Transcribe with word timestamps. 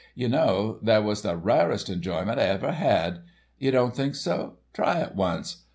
Ye 0.15 0.27
know, 0.27 0.79
that 0.81 1.03
was 1.03 1.21
the 1.21 1.37
rarest 1.37 1.87
enjoyment 1.87 2.39
I 2.39 2.45
ever 2.45 2.71
had. 2.71 3.19
Ye 3.59 3.69
don't 3.69 3.95
think 3.95 4.15
so? 4.15 4.57
Try 4.73 4.99
it 4.99 5.13
once! 5.13 5.57